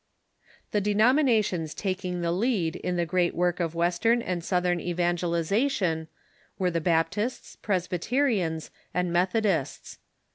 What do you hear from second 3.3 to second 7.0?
work of Western and Southern evangelization were the